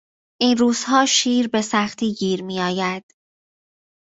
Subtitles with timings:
[0.41, 3.03] این روزها شیر به سختی گیر میآید.